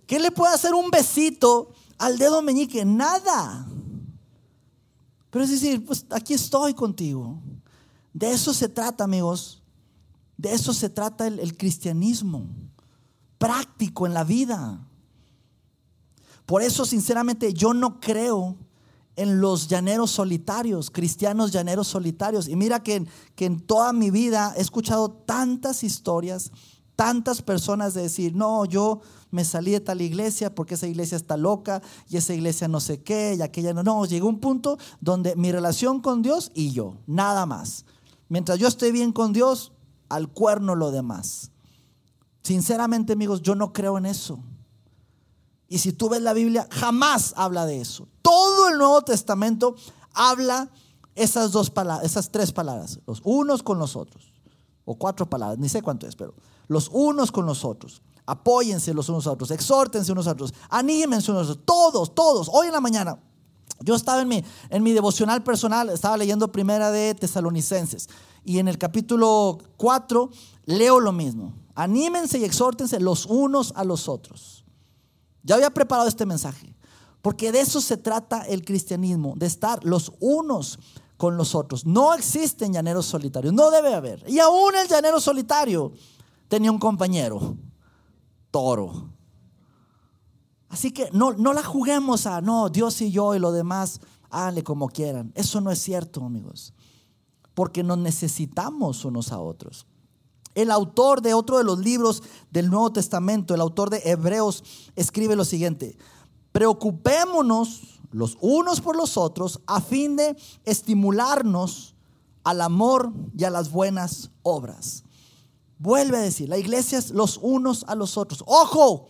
[0.05, 2.85] ¿Qué le puede hacer un besito al dedo meñique?
[2.85, 3.65] Nada.
[5.31, 7.39] Pero es decir, pues aquí estoy contigo.
[8.13, 9.58] De eso se trata, amigos.
[10.39, 12.47] De eso se trata el, cristianismo.
[13.37, 14.79] Práctico en la vida.
[16.45, 18.55] Por eso, sinceramente, yo no creo
[19.17, 22.47] en los llaneros solitarios, cristianos llaneros solitarios.
[22.47, 26.53] Y mira que, que en toda mi vida he escuchado tantas historias,
[26.95, 31.35] tantas personas de decir, no, yo me salí de tal iglesia porque esa iglesia está
[31.35, 33.83] loca y esa iglesia no sé qué y aquella no.
[33.83, 37.83] No, llegó un punto donde mi relación con Dios y yo, nada más.
[38.29, 39.73] Mientras yo esté bien con Dios,
[40.09, 41.51] al cuerno lo demás.
[42.43, 44.39] Sinceramente, amigos, yo no creo en eso.
[45.67, 48.07] Y si tú ves la Biblia, jamás habla de eso.
[48.21, 49.75] Todo el Nuevo Testamento
[50.13, 50.69] habla
[51.15, 54.33] esas dos palabras, esas tres palabras, los unos con los otros,
[54.85, 56.33] o cuatro palabras, ni sé cuánto es, pero
[56.67, 58.01] los unos con los otros.
[58.25, 62.49] Apóyense los unos a otros, exhórtense unos a otros, anímense unos a otros, todos, todos.
[62.51, 63.19] Hoy en la mañana,
[63.81, 68.07] yo estaba en mi, en mi devocional personal, estaba leyendo primera de Tesalonicenses
[68.49, 70.31] y en el capítulo 4
[70.65, 71.53] leo lo mismo.
[71.75, 74.65] Anímense y exhórtense los unos a los otros.
[75.43, 76.75] Ya había preparado este mensaje,
[77.21, 80.79] porque de eso se trata el cristianismo, de estar los unos
[81.15, 81.85] con los otros.
[81.85, 84.27] No existen llaneros solitarios, no debe haber.
[84.27, 85.93] Y aún el llanero solitario
[86.47, 87.55] tenía un compañero
[88.49, 89.11] toro.
[90.69, 94.63] Así que no, no la juguemos a, no, Dios y yo y lo demás, háganle
[94.63, 95.31] como quieran.
[95.35, 96.73] Eso no es cierto, amigos.
[97.59, 99.85] Porque nos necesitamos unos a otros.
[100.55, 104.63] El autor de otro de los libros del Nuevo Testamento, el autor de Hebreos,
[104.95, 105.97] escribe lo siguiente.
[106.53, 111.95] Preocupémonos los unos por los otros a fin de estimularnos
[112.45, 115.03] al amor y a las buenas obras.
[115.79, 118.41] Vuelve a decir, la iglesia es los unos a los otros.
[118.47, 119.07] Ojo,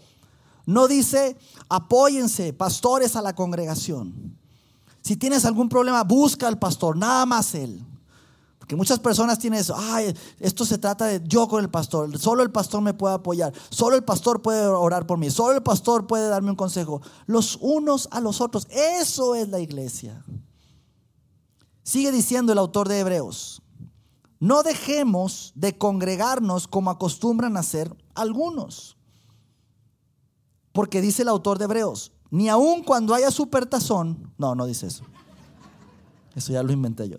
[0.66, 1.38] no dice
[1.70, 4.40] apóyense, pastores a la congregación.
[5.04, 7.86] Si tienes algún problema, busca al pastor, nada más él.
[8.70, 12.44] Porque muchas personas tienen eso, ay, esto se trata de yo con el pastor, solo
[12.44, 16.06] el pastor me puede apoyar, solo el pastor puede orar por mí, solo el pastor
[16.06, 17.02] puede darme un consejo.
[17.26, 20.24] Los unos a los otros, eso es la iglesia.
[21.82, 23.64] Sigue diciendo el autor de Hebreos,
[24.40, 28.98] no dejemos de congregarnos como acostumbran hacer algunos.
[30.74, 35.06] Porque dice el autor de Hebreos, ni aun cuando haya supertazón, no, no dice eso.
[36.36, 37.18] Eso ya lo inventé yo.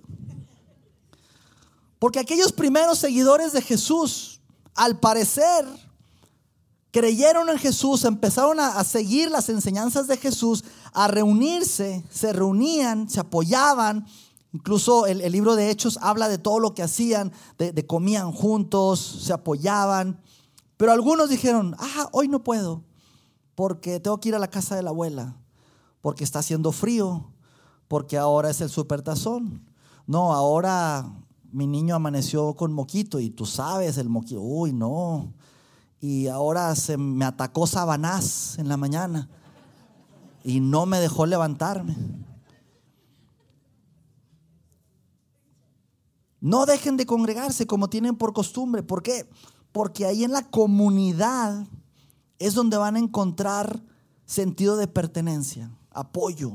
[2.01, 4.41] Porque aquellos primeros seguidores de Jesús,
[4.75, 5.65] al parecer,
[6.91, 13.21] creyeron en Jesús, empezaron a, seguir las enseñanzas de Jesús, a reunirse, se reunían, se
[13.21, 14.07] apoyaban,
[14.53, 19.33] Incluso el, libro de Hechos habla de todo lo que hacían, de, comían juntos, se
[19.33, 20.21] apoyaban.
[20.77, 22.83] Pero algunos dijeron, ah, hoy no puedo,
[23.55, 25.37] porque tengo que ir a la casa de la abuela,
[26.01, 27.31] porque está haciendo frío,
[27.87, 29.71] porque ahora es el supertazón.
[30.07, 31.09] No, ahora
[31.53, 35.33] mi niño amaneció con moquito y tú sabes el moquito, uy, no.
[36.01, 39.29] y ahora se me atacó Sabanás en la mañana
[40.45, 41.97] y no me dejó levantarme.
[46.41, 48.83] No dejen de congregarse como tienen por costumbre.
[48.83, 49.29] ¿Por qué?
[49.73, 51.67] Porque ahí en la comunidad
[52.39, 53.83] es donde van a encontrar
[54.25, 56.53] sentido de pertenencia, apoyo,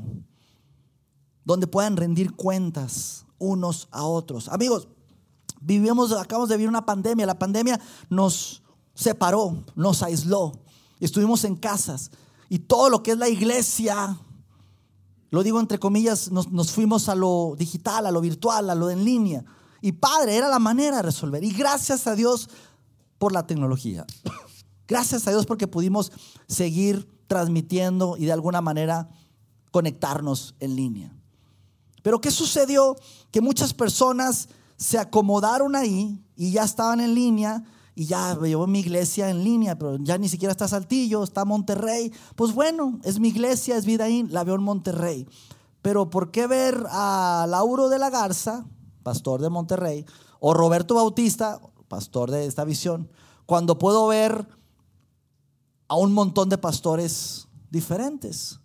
[1.44, 4.48] donde puedan rendir cuentas unos a otros.
[4.48, 4.88] Amigos,
[5.60, 7.26] vivimos, acabamos de vivir una pandemia.
[7.26, 8.62] La pandemia nos
[8.94, 10.52] separó, nos aisló.
[11.00, 12.10] Estuvimos en casas
[12.48, 14.18] y todo lo que es la iglesia,
[15.30, 18.90] lo digo entre comillas, nos, nos fuimos a lo digital, a lo virtual, a lo
[18.90, 19.44] en línea.
[19.82, 21.44] Y padre, era la manera de resolver.
[21.44, 22.48] Y gracias a Dios
[23.18, 24.06] por la tecnología.
[24.88, 26.12] Gracias a Dios porque pudimos
[26.46, 29.08] seguir transmitiendo y de alguna manera
[29.72, 31.15] conectarnos en línea.
[32.06, 32.94] Pero ¿qué sucedió?
[33.32, 37.64] Que muchas personas se acomodaron ahí y ya estaban en línea
[37.96, 42.12] y ya llevo mi iglesia en línea, pero ya ni siquiera está Saltillo, está Monterrey.
[42.36, 45.26] Pues bueno, es mi iglesia, es ahí, la veo en Monterrey.
[45.82, 48.64] Pero ¿por qué ver a Lauro de la Garza,
[49.02, 50.06] pastor de Monterrey,
[50.38, 53.10] o Roberto Bautista, pastor de esta visión,
[53.46, 54.46] cuando puedo ver
[55.88, 58.60] a un montón de pastores diferentes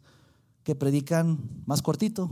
[0.62, 2.30] que predican más cortito,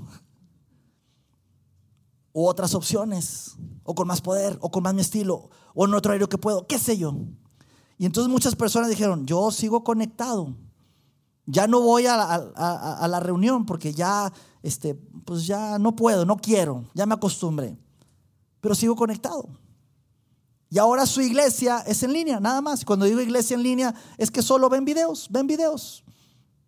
[2.33, 6.11] u otras opciones, o con más poder, o con más mi estilo, o en otro
[6.11, 7.15] horario que puedo, qué sé yo.
[7.97, 10.55] Y entonces muchas personas dijeron, yo sigo conectado,
[11.45, 16.37] ya no voy a, a la reunión porque ya, este, pues ya no puedo, no
[16.37, 17.77] quiero, ya me acostumbré,
[18.61, 19.49] pero sigo conectado.
[20.69, 22.85] Y ahora su iglesia es en línea, nada más.
[22.85, 26.03] Cuando digo iglesia en línea es que solo ven videos, ven videos.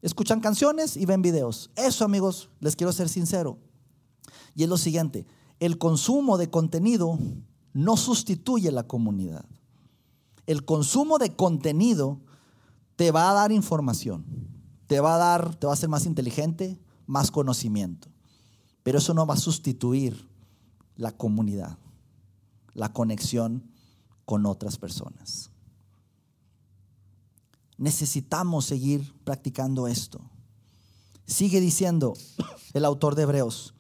[0.02, 1.70] Escuchan canciones y ven videos.
[1.76, 3.60] Eso, amigos, les quiero ser sincero.
[4.56, 5.28] Y es lo siguiente,
[5.62, 7.20] el consumo de contenido
[7.72, 9.46] no sustituye la comunidad.
[10.48, 12.20] El consumo de contenido
[12.96, 14.26] te va a dar información,
[14.88, 18.10] te va a dar, te va a hacer más inteligente, más conocimiento.
[18.82, 20.28] Pero eso no va a sustituir
[20.96, 21.78] la comunidad,
[22.74, 23.64] la conexión
[24.26, 25.52] con otras personas.
[27.78, 30.22] Necesitamos seguir practicando esto.
[31.28, 32.16] Sigue diciendo
[32.74, 33.76] el autor de Hebreos,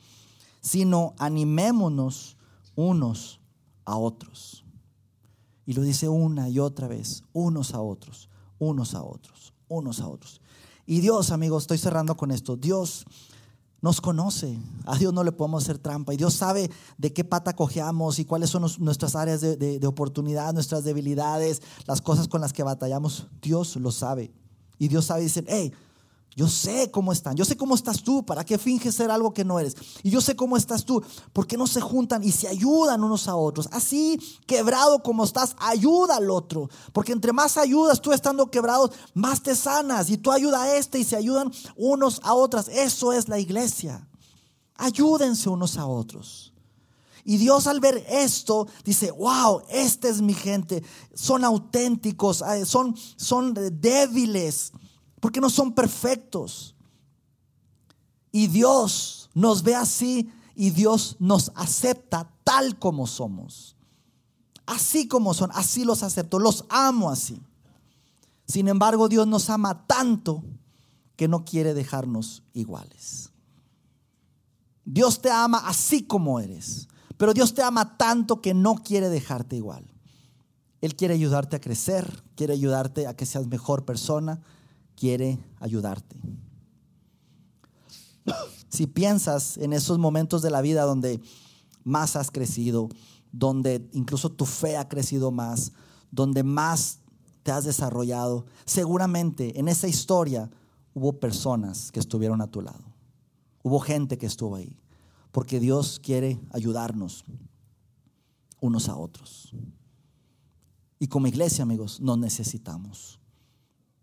[0.61, 2.37] sino animémonos
[2.75, 3.41] unos
[3.85, 4.63] a otros.
[5.65, 10.07] Y lo dice una y otra vez, unos a otros, unos a otros, unos a
[10.07, 10.41] otros.
[10.85, 13.05] Y Dios, amigos, estoy cerrando con esto, Dios
[13.81, 14.59] nos conoce.
[14.85, 16.13] A Dios no le podemos hacer trampa.
[16.13, 20.83] Y Dios sabe de qué pata cojeamos y cuáles son nuestras áreas de, oportunidad, nuestras
[20.83, 23.27] debilidades, las cosas con las que batallamos.
[23.41, 24.31] Dios lo sabe.
[24.77, 25.73] Y Dios sabe y dice, hey,
[26.35, 29.43] yo sé cómo están, yo sé cómo estás tú, ¿para qué finges ser algo que
[29.43, 29.75] no eres?
[30.01, 33.27] Y yo sé cómo estás tú, ¿por qué no se juntan y se ayudan unos
[33.27, 33.67] a otros?
[33.71, 34.17] Así,
[34.47, 36.69] quebrado como estás, ayuda al otro.
[36.93, 40.09] Porque entre más ayudas tú estando quebrado, más te sanas.
[40.09, 42.69] Y tú ayuda a este y se ayudan unos a otras.
[42.69, 44.07] Eso es la iglesia.
[44.75, 46.53] Ayúdense unos a otros.
[47.25, 50.81] Y Dios al ver esto dice, wow, esta es mi gente.
[51.13, 54.71] Son auténticos, eh, son, son débiles
[55.21, 56.75] porque no son perfectos.
[58.33, 63.77] Y Dios nos ve así y Dios nos acepta tal como somos.
[64.65, 67.41] Así como son, así los acepto, los amo así.
[68.47, 70.43] Sin embargo, Dios nos ama tanto
[71.15, 73.29] que no quiere dejarnos iguales.
[74.83, 79.55] Dios te ama así como eres, pero Dios te ama tanto que no quiere dejarte
[79.55, 79.85] igual.
[80.81, 84.41] Él quiere ayudarte a crecer, quiere ayudarte a que seas mejor persona,
[85.01, 86.15] quiere ayudarte.
[88.69, 91.19] Si piensas en esos momentos de la vida donde
[91.83, 92.87] más has crecido,
[93.31, 95.71] donde incluso tu fe ha crecido más,
[96.11, 96.99] donde más
[97.41, 100.51] te has desarrollado, seguramente en esa historia
[100.93, 102.85] hubo personas que estuvieron a tu lado.
[103.63, 104.77] Hubo gente que estuvo ahí.
[105.31, 107.25] Porque Dios quiere ayudarnos
[108.59, 109.55] unos a otros.
[110.99, 113.20] Y como iglesia, amigos, nos necesitamos.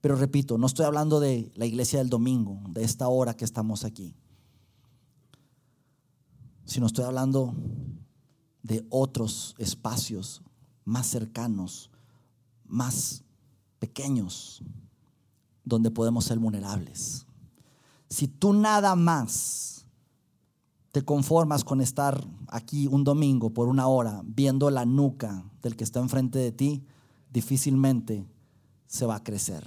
[0.01, 3.85] Pero repito, no estoy hablando de la iglesia del domingo, de esta hora que estamos
[3.85, 4.15] aquí,
[6.65, 7.55] sino estoy hablando
[8.63, 10.43] de otros espacios
[10.85, 11.91] más cercanos,
[12.67, 13.25] más
[13.79, 14.63] pequeños,
[15.65, 17.27] donde podemos ser vulnerables.
[18.09, 19.87] Si tú nada más
[20.93, 25.85] te conformas con estar aquí un domingo por una hora viendo la nuca del que
[25.85, 26.85] está enfrente de ti,
[27.31, 28.27] difícilmente
[28.87, 29.65] se va a crecer.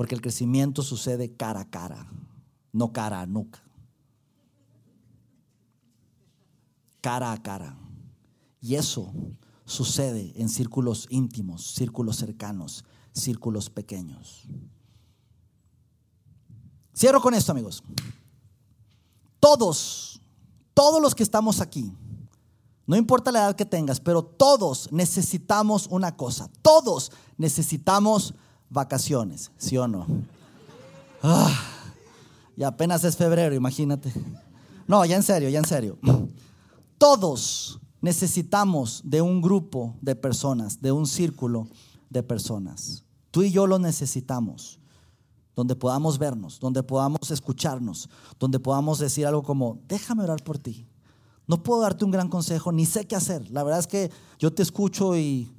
[0.00, 2.10] Porque el crecimiento sucede cara a cara,
[2.72, 3.62] no cara a nuca.
[7.02, 7.76] Cara a cara.
[8.62, 9.12] Y eso
[9.66, 12.82] sucede en círculos íntimos, círculos cercanos,
[13.12, 14.44] círculos pequeños.
[16.96, 17.82] Cierro con esto, amigos.
[19.38, 20.22] Todos,
[20.72, 21.92] todos los que estamos aquí,
[22.86, 26.50] no importa la edad que tengas, pero todos necesitamos una cosa.
[26.62, 28.32] Todos necesitamos
[28.70, 30.06] vacaciones, ¿sí o no?
[31.22, 31.54] Ah,
[32.56, 34.12] y apenas es febrero, imagínate.
[34.86, 35.98] No, ya en serio, ya en serio.
[36.98, 41.68] Todos necesitamos de un grupo de personas, de un círculo
[42.08, 43.04] de personas.
[43.30, 44.80] Tú y yo lo necesitamos
[45.54, 48.08] donde podamos vernos, donde podamos escucharnos,
[48.38, 50.86] donde podamos decir algo como, déjame orar por ti.
[51.46, 53.50] No puedo darte un gran consejo, ni sé qué hacer.
[53.50, 55.52] La verdad es que yo te escucho y,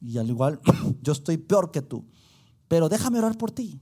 [0.00, 0.60] y al igual
[1.02, 2.04] yo estoy peor que tú.
[2.68, 3.80] Pero déjame orar por ti,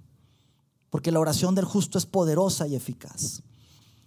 [0.91, 3.43] porque la oración del justo es poderosa y eficaz.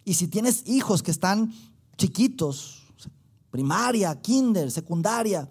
[0.06, 1.54] Y si tienes hijos que están
[1.98, 2.84] chiquitos,
[3.52, 5.50] primaria, kinder, secundaria,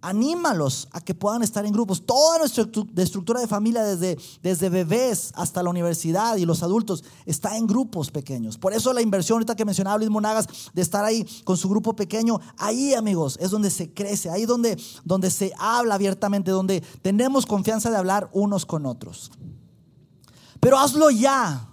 [0.00, 2.04] anímalos a que puedan estar en grupos.
[2.04, 2.64] Toda nuestra
[2.96, 8.10] estructura de familia, desde, desde bebés hasta la universidad y los adultos, está en grupos
[8.10, 8.58] pequeños.
[8.58, 11.94] Por eso la inversión ahorita que mencionaba Luis Monagas de estar ahí con su grupo
[11.94, 17.46] pequeño, ahí amigos, es donde se crece, ahí donde, donde se habla abiertamente, donde tenemos
[17.46, 19.30] confianza de hablar unos con otros.
[20.60, 21.64] Pero hazlo ya.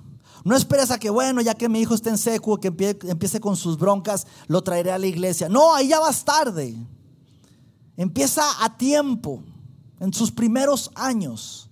[0.43, 3.55] No esperes a que, bueno, ya que mi hijo esté en seco, que empiece con
[3.55, 5.49] sus broncas, lo traeré a la iglesia.
[5.49, 6.75] No, ahí ya vas tarde.
[7.97, 9.43] Empieza a tiempo,
[9.99, 11.69] en sus primeros años.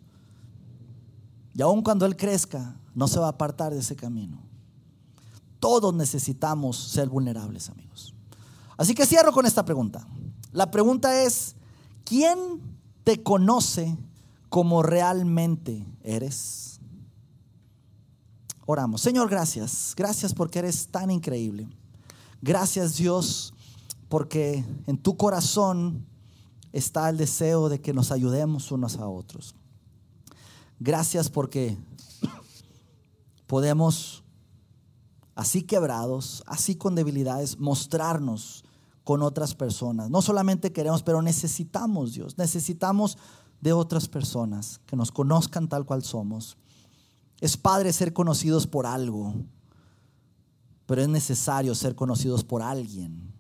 [1.54, 4.42] Y aun cuando Él crezca, no se va a apartar de ese camino.
[5.60, 8.14] Todos necesitamos ser vulnerables, amigos.
[8.78, 10.08] Así que cierro con esta pregunta.
[10.52, 11.56] La pregunta es,
[12.04, 12.62] ¿quién
[13.04, 13.98] te conoce
[14.50, 16.80] como realmente eres?
[18.66, 19.02] Oramos.
[19.02, 19.94] Señor, gracias.
[19.96, 21.68] Gracias porque eres tan increíble.
[22.42, 23.54] Gracias Dios
[24.10, 26.06] porque en tu corazón
[26.74, 29.56] está el deseo de que nos ayudemos unos a otros.
[30.80, 31.78] Gracias porque
[33.48, 34.24] podemos,
[35.36, 38.66] así quebrados, así con debilidades, mostrarnos
[39.04, 40.10] con otras personas.
[40.10, 43.18] No solamente queremos, pero necesitamos Dios, necesitamos
[43.62, 46.58] de otras personas que nos conozcan tal cual somos.
[47.40, 49.36] Es padre ser conocidos por algo,
[50.88, 53.33] pero es necesario ser conocidos por alguien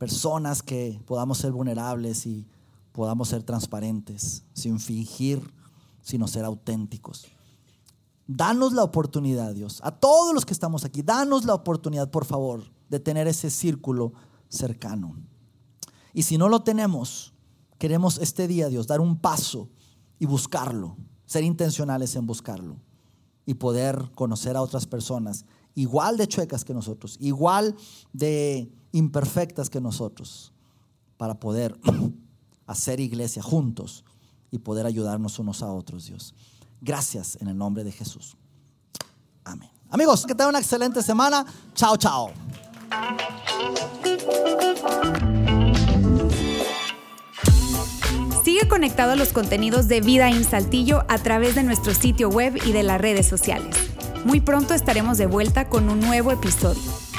[0.00, 2.46] personas que podamos ser vulnerables y
[2.90, 5.52] podamos ser transparentes, sin fingir,
[6.00, 7.26] sino ser auténticos.
[8.26, 12.62] Danos la oportunidad, Dios, a todos los que estamos aquí, danos la oportunidad, por favor,
[12.88, 14.14] de tener ese círculo
[14.48, 15.16] cercano.
[16.14, 17.34] Y si no lo tenemos,
[17.76, 19.68] queremos este día, Dios, dar un paso
[20.18, 20.96] y buscarlo,
[21.26, 22.76] ser intencionales en buscarlo
[23.44, 25.44] y poder conocer a otras personas
[25.74, 27.76] igual de chuecas que nosotros, igual
[28.14, 30.52] de imperfectas que nosotros,
[31.16, 31.78] para poder
[32.66, 34.04] hacer iglesia juntos
[34.50, 36.34] y poder ayudarnos unos a otros, Dios.
[36.80, 38.36] Gracias en el nombre de Jesús.
[39.44, 39.70] Amén.
[39.90, 41.44] Amigos, que tengan una excelente semana.
[41.74, 42.32] Chao, chao.
[48.44, 52.56] Sigue conectado a los contenidos de Vida en Saltillo a través de nuestro sitio web
[52.64, 53.76] y de las redes sociales.
[54.24, 57.09] Muy pronto estaremos de vuelta con un nuevo episodio.